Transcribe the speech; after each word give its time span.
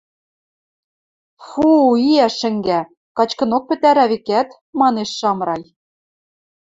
—Фу-у, 1.45 1.93
иӓ 2.13 2.27
шӹнгӓ, 2.37 2.79
качкынок 3.17 3.63
пӹтӓрӓ, 3.69 4.05
векӓт?— 4.11 4.49
манеш 4.79 5.09
Шамрай. 5.19 5.63